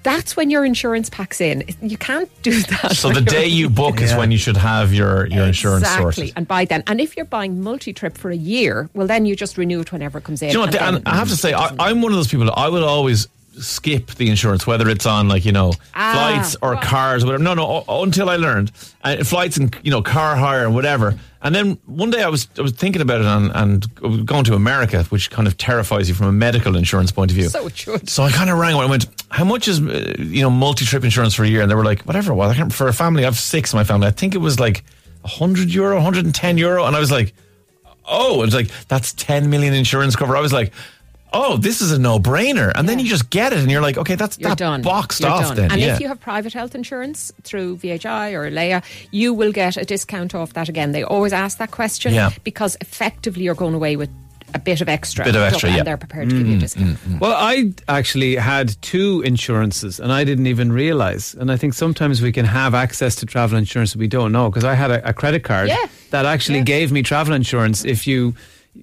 That's 0.04 0.38
when 0.38 0.50
your 0.50 0.64
insurance 0.64 1.10
packs 1.10 1.42
in. 1.42 1.64
You 1.82 1.98
can't 1.98 2.30
do 2.42 2.62
that. 2.82 2.96
So 2.96 3.12
the 3.12 3.22
day 3.22 3.48
you 3.48 3.70
book 3.70 4.00
is 4.02 4.12
Yeah. 4.12 4.18
when 4.18 4.32
you 4.32 4.38
should 4.38 4.56
have 4.58 4.94
your, 4.94 5.28
your 5.28 5.46
insurance 5.46 5.84
exactly. 5.84 6.12
sorted. 6.14 6.34
And 6.38 6.48
by 6.48 6.66
then, 6.66 6.84
and 6.88 7.02
if 7.02 7.18
you're 7.18 7.26
buying 7.26 7.62
multi-trip 7.62 8.18
for 8.18 8.32
a 8.32 8.36
year, 8.36 8.90
well, 8.94 9.08
then 9.08 9.26
you 9.26 9.36
just 9.36 9.58
renew 9.58 9.82
it 9.82 9.92
whenever 9.92 10.20
it 10.20 10.24
comes 10.24 10.42
in. 10.42 10.50
You 10.50 10.54
know 10.56 10.60
what? 10.62 10.76
and 10.76 10.98
And 10.98 11.08
I 11.08 11.16
have 11.16 11.28
to 11.30 11.36
say, 11.36 11.54
I, 11.54 11.76
I'm 11.80 12.02
one 12.02 12.12
of 12.14 12.18
those 12.18 12.28
people. 12.30 12.46
that 12.46 12.54
I 12.58 12.70
would 12.70 12.84
always 12.84 13.28
skip 13.60 14.12
the 14.16 14.30
insurance, 14.30 14.66
whether 14.68 14.88
it's 14.90 15.06
on 15.06 15.28
like 15.28 15.46
you 15.46 15.52
know 15.52 15.74
Ah, 15.94 16.14
flights 16.14 16.56
or 16.62 16.76
cars, 16.78 17.26
whatever. 17.26 17.44
No, 17.44 17.54
no, 17.54 17.84
until 17.88 18.30
I 18.30 18.36
learned 18.38 18.72
uh, 19.04 19.24
flights 19.24 19.58
and 19.58 19.76
you 19.84 19.92
know 19.92 20.02
car 20.02 20.36
hire 20.36 20.66
and 20.66 20.74
whatever. 20.76 21.18
And 21.42 21.56
then 21.56 21.78
one 21.86 22.10
day 22.10 22.22
I 22.22 22.28
was 22.28 22.48
I 22.58 22.62
was 22.62 22.74
thinking 22.74 23.02
about 23.02 23.22
it 23.22 23.26
and, 23.26 23.52
and 23.56 24.26
going 24.26 24.44
to 24.46 24.56
America, 24.56 25.04
which 25.06 25.32
kind 25.32 25.48
of 25.48 25.58
terrifies 25.58 26.10
you 26.10 26.16
from 26.16 26.28
a 26.28 26.32
medical 26.34 26.76
insurance 26.76 27.12
point 27.12 27.32
of 27.32 27.36
view. 27.36 27.48
So 27.50 27.68
it 27.68 27.78
should. 27.78 28.10
So 28.10 28.24
I 28.24 28.32
kind 28.32 28.50
of 28.50 28.58
rang 28.58 28.74
and 28.76 28.84
I 28.84 28.86
went, 28.88 29.08
"How 29.30 29.46
much 29.46 29.68
is 29.68 29.80
uh, 29.82 30.16
you 30.20 30.42
know 30.42 30.50
multi 30.50 30.86
trip 30.86 31.04
insurance 31.04 31.34
for 31.36 31.44
a 31.44 31.48
year?" 31.48 31.62
And 31.62 31.72
they 31.72 31.76
were 31.76 31.86
like, 31.86 32.02
"Whatever 32.04 32.34
it 32.34 32.36
was." 32.36 32.52
I 32.52 32.56
can't 32.56 32.74
for 32.74 32.88
a 32.88 32.94
family. 32.94 33.24
I 33.24 33.26
have 33.26 33.38
six 33.38 33.72
in 33.74 33.78
my 33.78 33.84
family. 33.86 34.08
I 34.08 34.12
think 34.12 34.36
it 34.36 34.40
was 34.40 34.60
like 34.60 34.84
hundred 35.24 35.70
euro, 35.70 36.02
hundred 36.02 36.26
and 36.26 36.36
ten 36.36 36.58
euro, 36.58 36.86
and 36.86 36.96
I 36.96 37.00
was 37.00 37.12
like, 37.12 37.34
"Oh," 38.06 38.44
it's 38.44 38.54
like 38.54 38.70
that's 38.88 39.14
ten 39.14 39.50
million 39.50 39.74
insurance 39.74 40.16
cover. 40.16 40.36
I 40.38 40.42
was 40.42 40.54
like. 40.54 40.72
Oh, 41.32 41.58
this 41.58 41.82
is 41.82 41.92
a 41.92 42.00
no-brainer, 42.00 42.72
and 42.76 42.90
then 42.90 42.98
you 42.98 43.06
just 43.08 43.30
get 43.30 43.54
it, 43.54 43.60
and 43.60 43.70
you're 43.70 43.82
like, 43.82 43.98
okay, 43.98 44.16
that's 44.16 44.40
You're 44.40 44.50
that 44.50 44.58
done. 44.58 44.82
boxed 44.82 45.22
You're 45.22 45.30
off. 45.30 45.48
done. 45.50 45.56
Then, 45.58 45.72
and 45.72 45.80
yeah. 45.80 45.94
if 45.94 46.00
you 46.00 46.08
have 46.08 46.20
private 46.20 46.54
health 46.54 46.74
insurance 46.74 47.32
through 47.44 47.78
VHI 47.78 48.34
or 48.34 48.50
Laya, 48.50 48.82
you 49.12 49.34
will 49.34 49.52
get 49.52 49.78
a 49.78 49.86
discount 49.86 50.34
off 50.34 50.54
that 50.54 50.70
again. 50.70 50.92
They 50.92 51.04
always 51.04 51.32
ask 51.34 51.60
that 51.60 51.70
question 51.72 52.14
Yeah. 52.16 52.32
because 52.44 52.78
effectively 52.82 53.44
you're 53.44 53.54
going 53.56 53.76
away 53.76 53.96
with 53.96 54.10
a 54.56 54.60
bit 54.60 54.82
of 54.82 54.90
extra. 54.90 55.24
Bit 55.24 55.36
of 55.36 55.44
extra, 55.44 55.70
and 55.70 55.78
yeah. 55.78 55.84
they're 55.84 55.98
prepared 55.98 56.32
to 56.32 56.36
give 56.36 56.48
you 56.48 56.54
a 56.56 56.58
mm, 56.58 56.62
discount. 56.62 56.98
Mm, 56.98 57.18
mm, 57.18 57.20
well, 57.20 57.34
I 57.38 57.72
actually 57.88 58.36
had 58.36 58.76
two 58.82 59.22
insurances 59.24 60.00
and 60.00 60.12
I 60.12 60.24
didn't 60.24 60.48
even 60.48 60.72
realize. 60.72 61.36
And 61.36 61.52
I 61.52 61.58
think 61.58 61.76
sometimes 61.76 62.24
we 62.24 62.32
can 62.32 62.46
have 62.46 62.74
access 62.74 63.14
to 63.18 63.28
travel 63.28 63.60
insurance 63.60 63.92
that 63.94 64.00
we 64.00 64.08
don't 64.08 64.32
know 64.32 64.50
because 64.50 64.64
I 64.64 64.74
had 64.74 64.90
a, 64.90 65.08
a 65.10 65.14
credit 65.14 65.44
card 65.44 65.68
Yeah. 65.68 65.86
that 66.10 66.26
actually 66.26 66.58
Yeah. 66.60 66.64
gave 66.64 66.92
me 66.92 67.04
travel 67.04 67.36
insurance 67.36 67.86
if 67.86 68.08
you. 68.08 68.34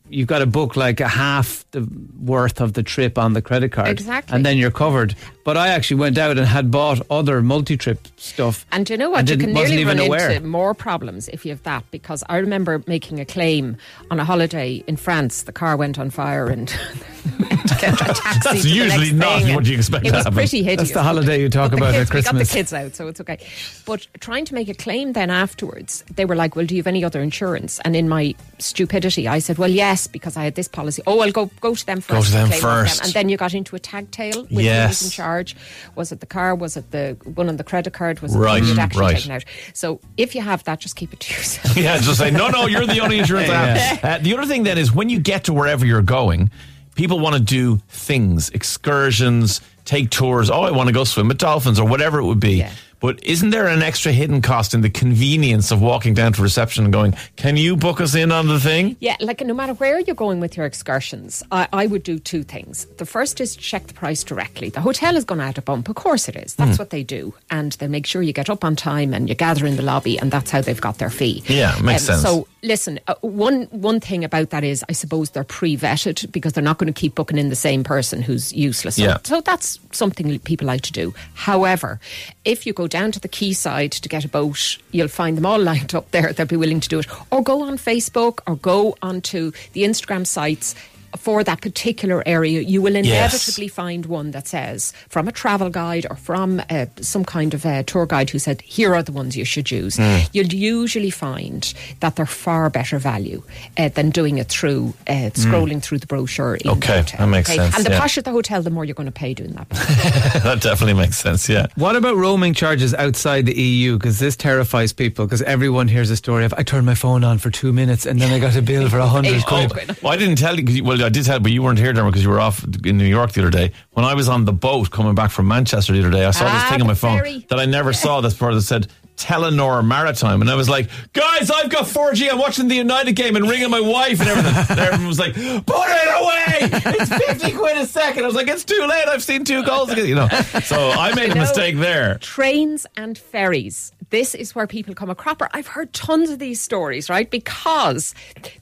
You've 0.09 0.27
got 0.27 0.41
to 0.41 0.47
book 0.47 0.77
like 0.77 1.01
a 1.01 1.09
half 1.09 1.65
the 1.71 1.89
worth 2.21 2.61
of 2.61 2.75
the 2.75 2.83
trip 2.83 3.19
on 3.19 3.33
the 3.33 3.43
credit 3.43 3.73
card. 3.73 3.89
Exactly. 3.89 4.35
And 4.35 4.45
then 4.45 4.59
you're 4.59 4.71
covered. 4.71 5.15
But 5.45 5.57
I 5.57 5.69
actually 5.69 6.01
went 6.01 6.19
out 6.19 6.37
and 6.37 6.47
had 6.47 6.71
bought 6.71 7.01
other 7.11 7.41
multi 7.41 7.77
trip 7.77 8.09
stuff. 8.17 8.67
And 8.73 8.85
do 8.85 8.93
you 8.93 8.99
know 8.99 9.11
what? 9.11 9.29
You 9.29 9.37
can 9.37 9.53
nearly 9.53 9.85
run 9.85 9.99
aware. 9.99 10.31
into 10.31 10.47
more 10.47 10.75
problems 10.75 11.29
if 11.29 11.45
you 11.45 11.53
have 11.53 11.63
that. 11.63 11.85
Because 11.91 12.25
I 12.29 12.39
remember 12.39 12.83
making 12.87 13.21
a 13.21 13.25
claim 13.25 13.77
on 14.11 14.21
a 14.21 14.25
holiday 14.25 14.83
in 14.87 14.97
France. 14.97 15.45
The 15.45 15.53
car 15.53 15.77
went 15.77 15.99
on 15.99 16.11
fire 16.11 16.49
and 16.49 16.69
had 17.45 17.69
to 17.69 17.75
get 17.75 17.95
a 18.01 18.05
taxi. 18.15 18.41
That's 18.43 18.63
to 18.63 18.69
the 18.69 18.69
usually 18.75 19.13
next 19.13 19.25
not 19.27 19.43
thing, 19.43 19.55
what 19.55 19.67
you 19.67 19.77
expect 19.77 20.07
It 20.07 20.11
to 20.11 20.15
was 20.17 20.25
happen. 20.25 20.37
pretty 20.37 20.63
hideous. 20.63 20.89
That's 20.89 20.93
the 20.93 21.03
holiday 21.03 21.41
you 21.41 21.49
talk 21.49 21.71
But 21.71 21.79
the 21.81 21.83
about 21.85 21.95
at 21.95 22.11
kids, 22.11 22.27
We 22.27 22.33
got 22.33 22.39
the 22.39 22.45
kids 22.53 22.73
out, 22.73 22.95
so 22.95 23.09
it's 23.09 23.21
okay. 23.21 23.39
But 23.85 24.07
trying 24.21 24.45
to 24.47 24.55
make 24.55 24.69
a 24.69 24.75
claim 24.75 25.13
then 25.13 25.31
afterwards, 25.31 26.05
they 26.15 26.25
were 26.25 26.37
like, 26.37 26.57
"Well, 26.57 26.67
do 26.67 26.75
you 26.75 26.81
have 26.81 26.87
any 26.87 27.05
other 27.05 27.21
insurance?" 27.23 27.81
And 27.85 27.95
in 27.97 28.09
my 28.09 28.35
stupidity, 28.59 29.29
I 29.29 29.39
said, 29.39 29.59
"Well, 29.59 29.71
yes, 29.71 30.07
because 30.07 30.37
I 30.37 30.45
had 30.45 30.55
this 30.55 30.69
policy." 30.69 31.03
Oh, 31.07 31.21
I'll 31.21 31.33
go 31.33 31.51
go 31.61 31.75
to 31.75 31.87
them 31.87 32.01
first. 32.01 32.09
Go 32.19 32.23
to 32.23 32.31
them 32.31 32.45
and 32.45 32.53
claim 32.61 32.65
off 32.65 32.89
first. 32.89 33.05
And 33.05 33.13
then 33.13 33.29
you 33.29 33.37
got 33.37 33.55
into 33.55 33.77
a 33.77 33.79
tag 33.79 34.11
tail 34.11 34.43
with 34.43 34.51
who 34.51 34.61
Yes. 34.63 35.03
was 35.03 35.05
in 35.05 35.11
charge. 35.11 35.57
Was 35.95 36.13
it 36.13 36.21
the 36.21 36.27
car? 36.27 36.55
Was 36.55 36.77
it 36.77 36.91
the 36.91 37.17
one 37.35 37.49
on 37.49 37.57
the 37.57 37.65
credit 37.65 37.93
card? 37.93 38.21
Was 38.21 38.35
it 38.35 38.39
Right, 38.39 38.55
the 38.57 38.61
one 38.63 38.69
you'd 38.71 38.79
actually 38.79 39.01
right. 39.03 39.17
taken 39.17 39.33
out? 39.33 39.45
So 39.75 40.01
if 40.17 40.35
you 40.35 40.41
have 40.43 40.65
that, 40.65 40.81
just 40.81 40.97
keep 40.97 41.13
it 41.13 41.21
to 41.21 41.35
yourself. 41.35 41.77
Yeah, 41.87 41.99
just 41.99 42.19
say, 42.19 42.31
no, 42.31 42.49
no, 42.49 42.67
you're 42.67 42.87
the 42.87 43.01
only 43.01 43.19
insurance 43.19 43.51
I 43.51 43.55
have. 43.55 44.05
Uh, 44.05 44.19
the 44.23 44.35
other 44.37 44.47
thing 44.47 44.63
then 44.65 44.79
is 44.79 44.93
when 44.93 45.09
you 45.11 45.21
get 45.21 45.45
to 45.45 45.53
wherever 45.53 45.85
you're 45.85 46.01
going, 46.03 46.51
people 46.97 47.21
want 47.21 47.37
to 47.37 47.41
do 47.41 47.77
things, 47.89 48.51
excursions, 48.51 49.61
take 49.85 50.11
tours. 50.11 50.51
Oh, 50.51 50.63
I 50.63 50.73
want 50.73 50.89
to 50.89 50.93
go 50.93 51.05
swim 51.05 51.29
with 51.29 51.39
dolphins 51.39 51.79
or 51.79 51.87
whatever 51.87 52.19
it 52.19 52.25
would 52.25 52.41
be. 52.41 52.57
Yeah. 52.57 52.73
But 53.01 53.23
isn't 53.25 53.51
there 53.51 53.67
an 53.69 53.83
extra 53.83 54.11
hidden 54.13 54.41
cost 54.43 54.73
in 54.75 54.81
the 54.81 54.91
convenience 54.91 55.71
of 55.71 55.83
walking 55.83 56.15
down 56.15 56.33
to 56.35 56.43
reception 56.43 56.85
and 56.85 56.93
going, 56.93 57.15
can 57.37 57.57
you 57.57 57.77
book 57.77 58.01
us 58.01 58.15
in 58.15 58.33
on 58.33 58.47
the 58.49 58.59
thing? 58.59 58.97
Yeah, 59.01 59.17
like 59.21 59.41
no 59.43 59.53
matter 59.55 59.75
where 59.75 60.01
you're 60.01 60.15
going 60.17 60.41
with 60.41 60.57
your 60.57 60.65
excursions, 60.67 61.43
I, 61.53 61.69
I 61.73 61.87
would 61.87 62.03
do 62.03 62.19
two 62.19 62.43
things. 62.43 62.87
The 62.97 63.07
first 63.07 63.41
is 63.41 63.55
check 63.55 63.87
the 63.87 63.95
price 63.95 64.25
directly. 64.25 64.71
The 64.71 64.81
hotel 64.81 65.17
is 65.17 65.25
going 65.25 65.41
to 65.41 65.45
add 65.45 65.59
a 65.59 65.63
bump. 65.63 65.89
Of 65.89 65.97
course 65.97 66.29
it 66.29 66.37
is. 66.37 66.55
That's 66.55 66.79
what 66.79 66.91
they 66.91 67.03
do. 67.03 67.35
And 67.51 67.73
they 67.73 67.89
make 67.89 68.07
sure 68.07 68.23
you 68.23 68.33
get 68.33 68.49
up 68.49 68.65
on 68.65 68.77
time 68.77 69.13
and 69.13 69.29
you 69.29 69.35
gather 69.35 69.67
in 69.67 69.77
the 69.77 69.83
lobby, 69.83 70.19
and 70.19 70.31
that's 70.31 70.51
how 70.51 70.61
they've 70.63 70.81
got 70.81 70.99
their 70.99 71.11
fee. 71.11 71.43
Um, 71.49 71.55
Yeah, 71.55 71.79
makes 71.83 72.05
sense. 72.05 72.23
So 72.23 72.49
listen, 72.63 72.99
uh, 73.09 73.15
one 73.21 73.65
one 73.71 74.01
thing 74.01 74.25
about 74.25 74.51
that 74.51 74.65
is 74.65 74.85
I 74.89 74.93
suppose 74.93 75.31
they're 75.31 75.45
pre-vetted 75.45 76.33
because 76.33 76.55
they're 76.55 76.65
not 76.65 76.79
going 76.79 76.93
to 76.93 76.99
keep 76.99 77.15
booking 77.15 77.39
in 77.39 77.51
the 77.51 77.57
same 77.57 77.85
person 77.85 78.23
who's 78.23 78.53
useless. 78.53 78.97
So, 78.97 79.03
Yeah. 79.03 79.19
so 79.25 79.41
that's 79.43 79.79
something 79.93 80.39
people 80.41 80.67
like 80.67 80.83
to 80.83 80.93
do. 80.93 81.15
However, 81.35 82.01
if 82.45 82.67
you 82.67 82.73
go 82.73 82.86
down 82.89 83.13
to 83.13 83.21
the 83.21 83.29
quayside 83.29 83.93
to 83.93 84.09
get 84.09 84.25
a 84.25 84.29
boat, 84.29 84.79
you'll 84.91 85.09
find 85.09 85.37
them 85.37 85.47
all 85.47 85.59
lined 85.63 85.95
up 85.95 86.11
there. 86.11 86.33
They'll 86.33 86.47
be 86.47 86.57
willing 86.57 86.81
to 86.81 86.89
do 86.89 86.99
it. 86.99 87.07
Or 87.31 87.43
go 87.43 87.63
on 87.63 87.79
Facebook 87.79 88.41
or 88.47 88.57
go 88.57 88.97
onto 89.03 89.53
the 89.73 89.83
Instagram 89.83 90.27
sites. 90.27 90.75
For 91.17 91.43
that 91.45 91.61
particular 91.61 92.23
area, 92.27 92.61
you 92.61 92.83
will 92.83 92.97
inevitably 92.97 93.69
find 93.69 94.07
one 94.07 94.33
that 94.33 94.47
says 94.47 94.93
from 95.09 95.29
a 95.29 95.33
travel 95.33 95.71
guide 95.71 96.07
or 96.11 96.17
from 96.17 96.61
uh, 96.71 96.87
some 97.01 97.25
kind 97.25 97.55
of 97.55 97.65
uh, 97.65 97.83
tour 97.85 98.07
guide 98.07 98.31
who 98.31 98.39
said, 98.39 98.61
Here 98.63 98.95
are 98.95 99.03
the 99.03 99.13
ones 99.13 99.37
you 99.37 99.45
should 99.45 99.71
use. 99.71 99.97
Hmm. 99.97 100.19
You'll 100.33 100.47
usually 100.53 101.11
find 101.11 101.73
that 102.01 102.17
they're 102.17 102.27
far 102.27 102.69
better 102.71 102.99
value 102.99 103.43
uh, 103.79 103.89
than 103.91 104.11
doing 104.11 104.39
it 104.39 104.49
through 104.49 104.95
uh, 105.09 105.31
scrolling 105.35 105.83
through 105.83 105.99
the 105.99 106.07
brochure. 106.07 106.57
In. 106.57 106.71
Okay, 106.71 106.87
the 106.89 106.97
hotel, 107.03 107.19
that 107.21 107.27
makes 107.29 107.55
sense, 107.55 107.77
And 107.77 107.85
the 107.87 107.91
yeah. 107.91 108.01
posher 108.01 108.23
the 108.23 108.31
hotel, 108.33 108.63
the 108.63 108.71
more 108.71 108.85
you're 108.85 108.95
going 108.95 109.07
to 109.07 109.13
pay 109.13 109.35
doing 109.35 109.53
that. 109.53 109.69
that 109.71 110.61
definitely 110.61 110.95
makes 110.95 111.17
sense, 111.19 111.49
yeah. 111.49 111.67
What 111.77 111.97
about 111.97 112.17
roaming 112.17 112.55
charges 112.55 112.95
outside 112.95 113.47
the 113.47 113.55
EU? 113.61 113.97
Because 113.97 114.19
this 114.19 114.37
terrifies 114.37 114.93
people. 114.93 115.27
Because 115.27 115.43
everyone 115.43 115.89
hears 115.89 116.11
a 116.11 116.17
story 116.17 116.45
of 116.45 116.53
I 116.57 116.63
turned 116.63 116.87
my 116.87 116.95
phone 116.95 117.25
on 117.25 117.39
for 117.39 117.51
two 117.51 117.73
minutes 117.73 118.07
and 118.07 118.21
then 118.21 118.33
I 118.33 118.39
got 118.39 118.57
a 118.57 118.63
bill 118.63 118.89
for 118.89 118.99
a 118.99 119.07
hundred 119.07 119.35
Eight 119.37 119.47
quid. 119.47 119.71
quid. 119.71 120.03
Well, 120.03 120.13
I 120.13 120.17
didn't 120.17 120.37
tell 120.37 120.57
you. 120.59 120.65
'cause 120.65 120.75
you- 120.77 120.85
Well, 120.97 121.07
I 121.07 121.11
did 121.11 121.25
tell, 121.25 121.41
but 121.41 121.53
you 121.53 121.63
weren't 121.63 121.79
here, 121.79 121.93
Dermot, 121.93 122.13
because 122.13 122.23
you 122.25 122.31
were 122.31 122.41
off 122.41 122.65
in 122.85 122.97
New 122.99 123.05
York 123.07 123.33
the 123.33 123.43
other 123.43 123.51
day. 123.51 123.73
When 123.93 124.05
I 124.05 124.15
was 124.15 124.29
on 124.29 124.45
the 124.45 124.53
boat 124.53 124.91
coming 124.91 125.15
back 125.15 125.31
from 125.31 125.49
Manchester 125.49 125.93
the 125.93 126.01
other 126.01 126.11
day, 126.11 126.25
I 126.25 126.31
saw 126.31 126.45
this 126.45 126.63
Ah, 126.65 126.69
thing 126.71 126.81
on 126.81 126.87
my 126.87 126.95
phone 126.95 127.23
that 127.49 127.59
I 127.59 127.65
never 127.67 127.93
saw. 127.93 128.21
This 128.21 128.35
part 128.35 128.55
that 128.55 128.63
said 128.63 128.89
Telenor 129.17 129.83
Maritime, 129.87 130.43
and 130.43 130.51
I 130.51 130.55
was 130.55 130.69
like, 130.69 130.91
"Guys, 131.15 131.51
I've 131.51 131.71
got 131.71 131.87
4G. 131.87 132.29
I'm 132.31 132.39
watching 132.39 132.69
the 132.69 132.75
United 132.75 133.13
game 133.15 133.35
and 133.35 133.49
ringing 133.49 133.71
my 133.71 133.81
wife 133.81 134.21
and 134.21 134.29
everything." 134.29 134.55
and 134.71 134.79
everyone 134.79 135.07
was 135.09 135.19
like, 135.19 135.35
"Put 135.35 135.41
it 135.89 136.09
away! 136.21 136.93
It's 136.99 137.11
50 137.41 137.53
quid 137.53 137.79
a 137.79 137.87
second. 137.87 138.25
I 138.25 138.27
was 138.27 138.37
like, 138.37 138.49
"It's 138.49 138.65
too 138.65 138.87
late. 138.89 139.09
I've 139.09 139.23
seen 139.23 139.45
two 139.45 139.63
goals." 139.65 139.91
again," 139.91 140.07
You 140.07 140.17
know, 140.17 140.29
so 140.65 140.91
I 140.91 141.15
made 141.15 141.31
a 141.31 141.35
know. 141.35 141.41
mistake 141.41 141.79
there. 141.79 142.19
Trains 142.19 142.87
and 142.97 143.17
ferries. 143.17 143.93
This 144.11 144.35
is 144.35 144.55
where 144.55 144.67
people 144.67 144.95
come 144.95 145.11
a 145.11 145.15
cropper. 145.15 145.49
I've 145.53 145.67
heard 145.67 145.93
tons 145.93 146.31
of 146.31 146.39
these 146.39 146.61
stories, 146.61 147.11
right? 147.11 147.31
Because 147.31 148.15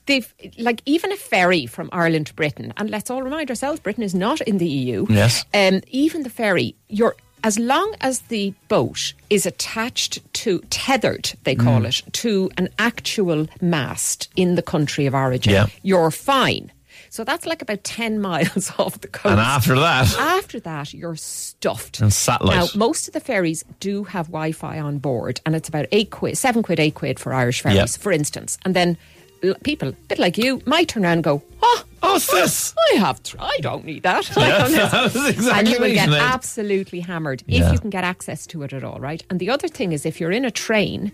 they've, 0.07 0.33
like, 0.59 0.81
even 0.87 1.13
a 1.13 1.17
ferry 1.17 1.67
from 1.67 1.89
Ireland 1.93 2.27
to 2.29 2.35
Britain, 2.35 2.73
and 2.77 2.89
let's 2.91 3.11
all 3.11 3.23
remind 3.23 3.51
ourselves, 3.51 3.81
Britain 3.81 4.03
is 4.05 4.15
not 4.15 4.41
in 4.43 4.59
the 4.59 4.69
EU. 4.69 5.07
Yes. 5.11 5.45
Um, 5.53 5.83
even 5.89 6.23
the 6.23 6.31
ferry, 6.31 6.75
you're 6.89 7.15
as 7.43 7.59
long 7.59 7.95
as 8.01 8.21
the 8.21 8.55
boat 8.69 9.13
is 9.29 9.45
attached 9.45 10.19
to 10.33 10.61
tethered, 10.71 11.35
they 11.45 11.55
call 11.55 11.83
Mm. 11.83 11.89
it, 12.07 12.13
to 12.15 12.51
an 12.57 12.71
actual 12.79 13.47
mast 13.61 14.31
in 14.35 14.55
the 14.55 14.63
country 14.63 15.05
of 15.05 15.15
origin, 15.15 15.53
Yeah. 15.53 15.67
you're 15.83 16.11
fine. 16.11 16.73
So 17.15 17.23
that's 17.23 17.47
like 17.47 17.63
about 17.63 17.85
ten 17.85 18.21
miles 18.29 18.73
off 18.79 19.01
the 19.01 19.07
coast. 19.07 19.31
And 19.31 19.41
after 19.41 19.77
that, 19.79 20.13
After 20.19 20.59
that, 20.59 20.93
you're 20.93 21.15
stuffed. 21.15 22.01
And 22.01 22.13
satellite. 22.13 22.57
Now, 22.57 22.67
most 22.75 23.07
of 23.07 23.15
the 23.15 23.21
ferries 23.21 23.63
do 23.79 24.03
have 24.03 24.27
Wi 24.27 24.51
Fi 24.51 24.81
on 24.81 24.99
board, 24.99 25.41
and 25.47 25.55
it's 25.55 25.69
about 25.69 25.87
eight 25.93 26.11
quid, 26.11 26.37
seven 26.37 26.65
quid, 26.65 26.81
eight 26.81 26.97
quid 26.97 27.21
for 27.21 27.33
Irish 27.33 27.61
ferries, 27.63 27.77
Yeah. 27.77 27.87
for 27.87 28.11
instance. 28.11 28.59
And 28.65 28.75
then 28.75 28.97
people, 29.63 29.91
a 29.91 29.93
bit 29.93 30.19
like 30.19 30.37
you, 30.37 30.61
might 30.67 30.89
turn 30.89 31.05
around 31.05 31.19
and 31.19 31.25
go, 31.25 31.43
Oh, 31.63 31.85
what's 32.15 32.31
this? 32.31 32.75
I 32.93 32.97
have, 32.99 33.23
tr- 33.23 33.37
I 33.41 33.59
don't 33.61 33.85
need 33.85 34.03
that. 34.05 34.31
I 34.39 34.49
Yeah, 34.49 34.59
don't 34.59 34.71
need 34.71 34.79
that's 34.91 35.17
exactly 35.17 35.51
and 35.59 35.69
you 35.69 35.79
will 35.81 35.93
get 35.95 36.09
absolutely 36.09 37.01
hammered 37.01 37.43
Yeah. 37.47 37.67
if 37.67 37.73
you 37.73 37.79
can 37.79 37.91
get 37.91 38.05
access 38.05 38.47
to 38.49 38.63
it 38.63 38.73
at 38.73 38.85
all, 38.85 38.99
right? 39.01 39.23
And 39.31 39.41
the 39.41 39.51
other 39.51 39.69
thing 39.69 39.93
is, 39.93 40.07
if 40.07 40.21
you're 40.21 40.31
in 40.33 40.45
a 40.45 40.51
train, 40.51 41.13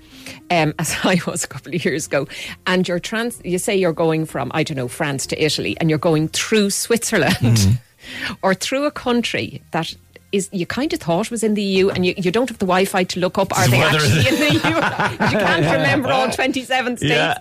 um, 0.50 0.74
as 0.78 0.96
I 1.04 1.20
was 1.26 1.44
a 1.44 1.48
couple 1.48 1.74
of 1.74 1.84
years 1.84 2.06
ago, 2.06 2.26
and 2.66 2.86
you're 2.86 3.00
trans, 3.00 3.40
you 3.44 3.58
say 3.58 3.76
you're 3.76 3.92
going 3.92 4.26
from 4.26 4.50
I 4.54 4.62
don't 4.62 4.76
know 4.76 4.88
France 4.88 5.26
to 5.28 5.42
Italy, 5.44 5.76
and 5.80 5.88
you're 5.90 5.98
going 5.98 6.28
through 6.28 6.70
Switzerland 6.70 7.36
Mm-hmm. 7.40 8.34
or 8.42 8.54
through 8.54 8.84
a 8.86 8.90
country 8.90 9.60
that 9.72 9.94
is 10.32 10.48
you 10.52 10.66
kind 10.66 10.92
of 10.92 11.00
thought 11.00 11.30
was 11.30 11.42
in 11.42 11.54
the 11.54 11.62
EU, 11.62 11.90
and 11.90 12.06
you, 12.06 12.14
you 12.16 12.30
don't 12.30 12.48
have 12.48 12.58
the 12.58 12.66
Wi-Fi 12.66 13.04
to 13.04 13.20
look 13.20 13.38
up 13.38 13.56
are 13.56 13.68
they 13.68 13.80
actually 13.80 14.28
in 14.28 14.40
the 14.40 14.52
EU? 14.52 14.74
you 15.30 15.38
can't 15.38 15.64
remember 15.64 16.10
all 16.10 16.30
27 16.30 16.96
states. 16.96 17.10
Yeah. 17.12 17.38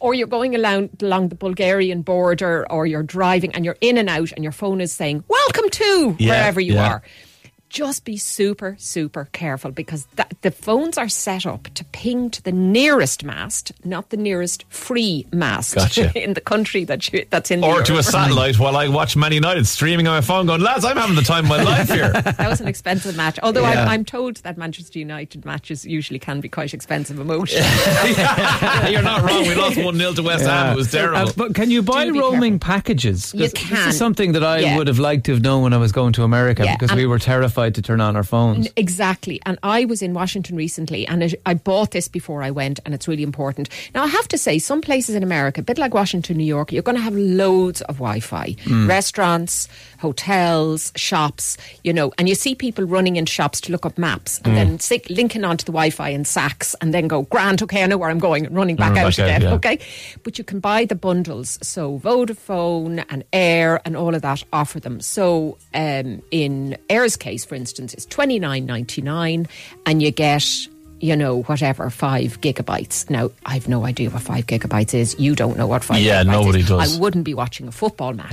Or 0.00 0.14
you're 0.14 0.26
going 0.26 0.54
along 0.54 0.90
along 1.00 1.28
the 1.28 1.34
Bulgarian 1.34 2.02
border, 2.02 2.66
or 2.70 2.86
you're 2.86 3.02
driving 3.02 3.54
and 3.54 3.64
you're 3.64 3.78
in 3.80 3.98
and 3.98 4.08
out, 4.08 4.32
and 4.32 4.42
your 4.42 4.52
phone 4.52 4.80
is 4.80 4.92
saying 4.92 5.24
"Welcome 5.28 5.70
to" 5.70 6.16
Yeah, 6.18 6.30
wherever 6.30 6.60
you 6.60 6.74
yeah. 6.74 6.88
are. 6.88 7.02
Just 7.72 8.04
be 8.04 8.18
super, 8.18 8.76
super 8.78 9.30
careful 9.32 9.70
because 9.70 10.04
that, 10.16 10.34
the 10.42 10.50
phones 10.50 10.98
are 10.98 11.08
set 11.08 11.46
up 11.46 11.68
to 11.72 11.86
ping 11.86 12.28
to 12.28 12.42
the 12.42 12.52
nearest 12.52 13.24
mast, 13.24 13.72
not 13.82 14.10
the 14.10 14.18
nearest 14.18 14.66
free 14.68 15.26
mast 15.32 15.74
Gotcha. 15.76 16.12
in 16.22 16.34
the 16.34 16.42
country 16.42 16.84
that 16.84 17.10
you, 17.10 17.24
that's 17.30 17.50
in 17.50 17.62
the 17.62 17.66
Or 17.66 17.80
to 17.82 17.96
a 17.96 18.02
satellite 18.02 18.58
while 18.58 18.76
I 18.76 18.88
watch 18.88 19.16
Man 19.16 19.32
United 19.32 19.66
streaming 19.66 20.06
on 20.06 20.14
my 20.14 20.20
phone, 20.20 20.44
going, 20.44 20.60
lads, 20.60 20.84
I'm 20.84 20.98
having 20.98 21.16
the 21.16 21.22
time 21.22 21.44
of 21.44 21.48
my 21.48 21.62
life 21.62 21.88
here. 21.88 22.12
That 22.42 22.46
was 22.50 22.60
an 22.60 22.68
expensive 22.68 23.16
match. 23.16 23.38
Although 23.42 23.62
Yeah. 23.62 23.84
I'm, 23.84 23.88
I'm 23.88 24.04
told 24.04 24.36
that 24.42 24.58
Manchester 24.58 24.98
United 24.98 25.46
matches 25.46 25.86
usually 25.86 26.18
can 26.18 26.40
be 26.42 26.50
quite 26.50 26.74
expensive 26.74 27.18
emotionally. 27.20 27.66
You're 28.92 29.00
not 29.00 29.22
wrong. 29.22 29.46
We 29.46 29.54
lost 29.54 29.78
1 29.82 29.96
0 29.96 30.12
to 30.12 30.22
West 30.22 30.44
Ham. 30.44 30.74
It 30.74 30.76
was 30.76 30.90
terrible. 30.90 31.28
Uh, 31.30 31.32
but 31.38 31.54
can 31.54 31.70
you 31.70 31.80
buy 31.82 32.04
Do 32.04 32.12
be 32.12 32.18
roaming 32.20 32.58
packages? 32.58 33.32
'Cause 33.32 33.40
You 33.40 33.48
This 33.48 33.86
is 33.86 33.96
something 33.96 34.32
that 34.32 34.44
I 34.44 34.58
Yeah. 34.58 34.76
would 34.76 34.88
have 34.88 34.98
liked 34.98 35.24
to 35.26 35.32
have 35.32 35.40
known 35.42 35.62
when 35.62 35.72
I 35.72 35.78
was 35.78 35.90
going 35.92 36.12
to 36.14 36.22
America 36.24 36.64
Yeah, 36.64 36.74
because 36.76 36.90
and- 36.90 36.98
we 37.00 37.06
were 37.06 37.18
terrified 37.18 37.61
to 37.70 37.82
turn 37.82 38.00
on 38.00 38.16
our 38.16 38.22
phones. 38.24 38.68
Exactly. 38.76 39.40
And 39.46 39.58
I 39.62 39.84
was 39.84 40.02
in 40.02 40.14
Washington 40.14 40.56
recently 40.56 41.06
and 41.06 41.24
I- 41.24 41.34
I 41.46 41.54
bought 41.54 41.90
this 41.92 42.08
before 42.08 42.42
I 42.42 42.50
went 42.50 42.80
and 42.84 42.94
it's 42.94 43.06
really 43.08 43.22
important. 43.22 43.68
Now, 43.94 44.04
I 44.04 44.06
have 44.08 44.28
to 44.28 44.38
say, 44.38 44.58
some 44.58 44.80
places 44.80 45.14
in 45.14 45.22
America, 45.22 45.60
a 45.60 45.64
bit 45.64 45.78
like 45.78 45.94
Washington, 45.94 46.36
New 46.36 46.44
York, 46.44 46.72
you're 46.72 46.82
going 46.82 46.96
to 46.96 47.02
have 47.02 47.14
loads 47.14 47.80
of 47.82 47.96
Wi 47.96 48.20
Fi. 48.20 48.56
Restaurants, 48.86 49.68
hotels, 49.98 50.92
shops, 50.96 51.56
you 51.84 51.92
know, 51.92 52.12
and 52.18 52.28
you 52.28 52.34
see 52.34 52.54
people 52.54 52.84
running 52.84 53.16
in 53.16 53.26
shops 53.26 53.60
to 53.62 53.72
look 53.72 53.86
up 53.86 53.96
maps 53.98 54.40
and 54.44 54.56
then 54.56 54.78
sick, 54.80 55.06
linking 55.10 55.44
onto 55.44 55.64
the 55.64 55.72
Wi 55.72 55.90
Fi 55.90 56.08
in 56.10 56.24
sacks 56.24 56.74
and 56.80 56.92
then 56.92 57.08
go, 57.08 57.22
Grant, 57.22 57.62
okay, 57.62 57.82
I 57.82 57.86
know 57.86 57.96
where 57.98 58.10
I'm 58.10 58.18
going, 58.18 58.46
and 58.46 58.54
running 58.54 58.76
back 58.76 58.90
Run 58.90 58.98
out 58.98 59.16
back 59.16 59.18
out, 59.18 59.26
again. 59.26 59.42
yeah. 59.42 59.54
Okay. 59.54 59.78
But 60.22 60.38
you 60.38 60.44
can 60.44 60.60
buy 60.60 60.84
the 60.84 60.94
bundles. 60.94 61.58
So 61.62 61.98
Vodafone 61.98 63.04
and 63.08 63.24
Eir 63.32 63.80
and 63.84 63.96
all 63.96 64.14
of 64.14 64.22
that 64.22 64.44
offer 64.52 64.80
them. 64.80 65.00
So 65.00 65.58
um, 65.74 66.22
in 66.30 66.76
Eir's 66.90 67.16
case, 67.16 67.44
for 67.52 67.56
instance, 67.56 67.92
is 67.92 68.06
twenty 68.06 68.38
nine 68.38 68.64
ninety 68.64 69.02
nine, 69.02 69.46
and 69.84 70.00
you 70.02 70.10
get. 70.10 70.46
You 71.04 71.16
know, 71.16 71.42
whatever, 71.42 71.90
five 71.90 72.40
gigabytes. 72.40 73.10
Now, 73.10 73.32
I've 73.44 73.66
no 73.68 73.84
idea 73.84 74.08
what 74.10 74.22
five 74.22 74.46
gigabytes 74.46 74.94
is. 74.94 75.16
You 75.18 75.34
don't 75.34 75.56
know 75.58 75.66
what 75.66 75.82
five 75.82 75.98
Yeah, 76.00 76.22
gigabytes 76.22 76.26
nobody 76.30 76.60
is. 76.60 76.68
does. 76.68 76.96
I 76.96 77.00
wouldn't 77.00 77.24
be 77.24 77.34
watching 77.34 77.66
a 77.66 77.72
football 77.72 78.12
match, 78.12 78.30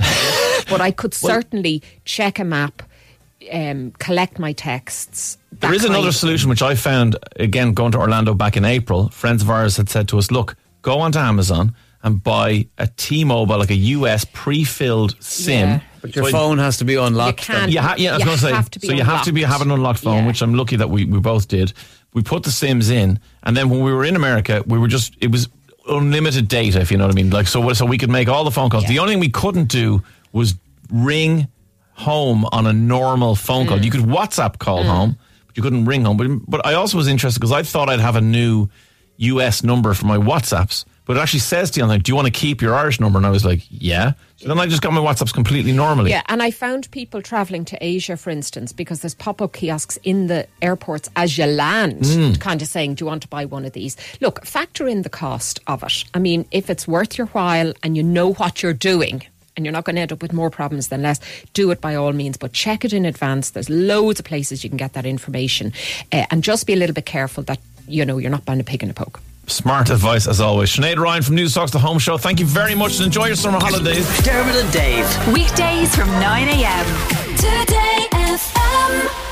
but 0.70 0.80
I 0.80 0.92
could 0.92 1.12
certainly 1.12 1.82
check 2.04 2.38
a 2.38 2.44
map, 2.44 2.84
um, 3.52 3.90
collect 3.98 4.38
my 4.38 4.52
texts. 4.52 5.36
There 5.50 5.74
is 5.74 5.84
another 5.84 6.12
solution 6.12 6.48
which 6.48 6.62
I 6.62 6.76
found 6.76 7.16
again 7.40 7.74
going 7.74 7.90
to 7.90 7.98
Orlando 7.98 8.34
back 8.34 8.56
in 8.56 8.64
April. 8.64 9.08
Friends 9.08 9.42
of 9.42 9.50
ours 9.50 9.76
had 9.76 9.88
said 9.88 10.06
to 10.10 10.18
us, 10.18 10.30
"Look, 10.30 10.54
go 10.82 11.00
onto 11.00 11.18
Amazon 11.18 11.74
and 12.04 12.22
buy 12.22 12.68
a 12.78 12.86
T-Mobile, 12.86 13.58
like 13.58 13.70
a 13.72 13.82
US 13.98 14.24
pre-filled 14.32 15.16
SIM." 15.18 15.68
Yeah. 15.70 15.80
But 16.02 16.16
your 16.16 16.24
So- 16.26 16.30
phone 16.32 16.58
has 16.58 16.78
to 16.78 16.84
be 16.84 16.94
unlocked. 16.96 17.48
You 17.48 17.54
can't- 17.54 17.72
Yeah, 17.72 17.82
ha- 17.82 17.94
yeah. 17.98 18.10
I 18.10 18.12
was 18.14 18.20
You 18.20 18.24
going 18.26 18.38
to 18.38 18.42
say. 18.44 18.52
have 18.52 18.70
to 18.70 18.78
be 18.80 18.86
so 18.88 18.92
you 18.94 19.04
have 19.04 19.24
to 19.24 19.32
be 19.32 19.42
unlocked. 19.42 19.58
have 19.58 19.66
an 19.66 19.72
unlocked 19.72 20.00
phone, 20.00 20.16
Yeah. 20.22 20.26
which 20.26 20.42
I'm 20.42 20.54
lucky 20.54 20.76
that 20.76 20.88
we, 20.90 21.04
we 21.04 21.18
both 21.20 21.48
did. 21.48 21.72
We 22.14 22.22
put 22.22 22.42
the 22.42 22.50
Sims 22.50 22.90
in, 22.90 23.18
and 23.44 23.56
then 23.56 23.68
when 23.70 23.80
we 23.84 23.92
were 23.92 24.04
in 24.04 24.16
America, 24.16 24.62
we 24.66 24.78
were 24.78 24.88
just 24.88 25.14
it 25.20 25.30
was 25.30 25.48
unlimited 25.88 26.48
data, 26.48 26.80
if 26.80 26.90
you 26.90 26.98
know 26.98 27.04
what 27.06 27.12
I 27.14 27.16
mean. 27.16 27.30
Like 27.30 27.46
so, 27.48 27.72
so 27.72 27.84
we 27.86 27.98
could 27.98 28.10
make 28.10 28.28
all 28.28 28.44
the 28.44 28.50
phone 28.50 28.70
calls. 28.70 28.84
Yeah. 28.84 28.90
The 28.90 28.98
only 29.00 29.12
thing 29.14 29.20
we 29.20 29.28
couldn't 29.30 29.66
do 29.68 30.02
was 30.32 30.54
ring 30.90 31.48
home 31.94 32.46
on 32.52 32.66
a 32.66 32.72
normal 32.72 33.34
phone 33.34 33.66
Mm. 33.66 33.68
call. 33.68 33.84
You 33.84 33.90
could 33.90 34.00
WhatsApp 34.02 34.58
call 34.58 34.82
home, 34.84 35.16
but 35.46 35.56
you 35.56 35.62
couldn't 35.62 35.84
ring 35.84 36.04
home. 36.04 36.16
But 36.16 36.28
but 36.48 36.66
I 36.66 36.74
also 36.74 36.96
was 36.96 37.08
interested 37.08 37.40
because 37.40 37.52
I 37.52 37.62
thought 37.62 37.88
I'd 37.90 38.00
have 38.00 38.16
a 38.16 38.20
new 38.20 38.68
US 39.18 39.62
number 39.62 39.92
for 39.94 40.06
my 40.06 40.16
WhatsApps. 40.16 40.84
But 41.06 41.16
it 41.16 41.20
actually 41.20 41.40
says 41.40 41.70
to 41.72 41.80
you, 41.80 41.86
like, 41.86 42.04
do 42.04 42.12
you 42.12 42.16
want 42.16 42.26
to 42.26 42.30
keep 42.32 42.62
your 42.62 42.74
Irish 42.74 43.00
number? 43.00 43.16
And 43.18 43.26
I 43.26 43.30
was 43.30 43.44
like, 43.44 43.62
yeah. 43.68 44.12
So 44.36 44.46
then 44.48 44.58
I 44.60 44.66
just 44.66 44.80
got 44.80 44.92
my 44.92 45.00
WhatsApps 45.00 45.34
completely 45.34 45.72
normally. 45.72 46.10
Yeah, 46.10 46.22
and 46.28 46.40
I 46.42 46.50
found 46.52 46.88
people 46.92 47.20
travelling 47.20 47.64
to 47.66 47.78
Asia, 47.84 48.16
for 48.16 48.30
instance, 48.30 48.72
because 48.72 49.00
there's 49.00 49.14
pop 49.14 49.42
up 49.42 49.52
kiosks 49.52 49.98
in 50.04 50.28
the 50.28 50.46
airports 50.62 51.10
as 51.16 51.36
you 51.36 51.46
land, 51.46 52.06
Hmm. 52.06 52.32
kind 52.34 52.62
of 52.62 52.68
saying, 52.68 52.94
Do 52.94 53.02
you 53.04 53.06
want 53.06 53.22
to 53.22 53.28
buy 53.28 53.44
one 53.44 53.64
of 53.64 53.72
these? 53.72 53.96
Look, 54.20 54.44
factor 54.46 54.86
in 54.86 55.02
the 55.02 55.10
cost 55.10 55.58
of 55.66 55.82
it. 55.82 56.04
I 56.14 56.20
mean, 56.20 56.44
if 56.52 56.70
it's 56.70 56.86
worth 56.86 57.18
your 57.18 57.26
while 57.28 57.72
and 57.82 57.96
you 57.96 58.02
know 58.04 58.32
what 58.34 58.62
you're 58.62 58.72
doing, 58.72 59.22
and 59.56 59.66
you're 59.66 59.72
not 59.72 59.84
going 59.84 59.96
to 59.96 60.02
end 60.02 60.12
up 60.12 60.22
with 60.22 60.32
more 60.32 60.48
problems 60.48 60.88
than 60.88 61.02
less, 61.02 61.18
do 61.54 61.70
it 61.72 61.80
by 61.80 61.96
all 61.96 62.12
means, 62.12 62.36
but 62.36 62.52
check 62.52 62.84
it 62.84 62.92
in 62.92 63.04
advance. 63.04 63.50
There's 63.50 63.68
loads 63.68 64.20
of 64.20 64.26
places 64.26 64.62
you 64.62 64.70
can 64.70 64.76
get 64.76 64.92
that 64.92 65.04
information. 65.06 65.72
Uh, 66.12 66.24
and 66.30 66.44
just 66.44 66.66
be 66.68 66.72
a 66.72 66.76
little 66.76 66.94
bit 66.94 67.04
careful 67.06 67.42
that, 67.44 67.58
you 67.88 68.04
know, 68.04 68.18
you're 68.18 68.30
not 68.30 68.44
buying 68.44 68.60
a 68.60 68.64
pig 68.64 68.82
in 68.84 68.90
a 68.90 68.94
poke. 68.94 69.20
Smart 69.50 69.90
advice 69.90 70.26
as 70.28 70.40
always. 70.40 70.70
Sinead 70.70 70.96
Ryan 70.98 71.22
from 71.22 71.36
Newstalk's 71.36 71.72
The 71.72 71.78
Home 71.78 71.98
Show. 71.98 72.16
Thank 72.16 72.40
you 72.40 72.46
very 72.46 72.74
much 72.74 72.96
and 72.96 73.06
enjoy 73.06 73.26
your 73.26 73.36
summer 73.36 73.58
holidays. 73.60 74.06
Dermot 74.22 74.54
and 74.54 74.72
Dave. 74.72 75.04
Weekdays 75.34 75.94
from 75.94 76.08
9 76.08 76.48
a.m. 76.48 76.86
Today 77.36 78.06
FM. 78.12 79.29